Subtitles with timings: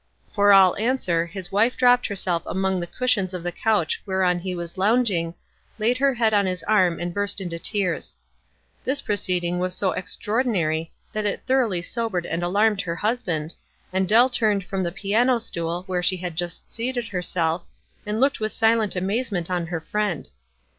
[0.33, 4.55] For all answer his wife dropped herself among the cushions of the couch whereon he
[4.55, 5.35] was loung ing,
[5.77, 8.15] laid her head on his arm and burst into tears.
[8.83, 13.53] This proceeding was so extraordinary that it thoroughly sobered and alarmed her hus band,
[13.93, 17.61] and Dell turned from the piano stool, where she had just seated herself,
[18.03, 20.31] and looked with silent amazement on her friend.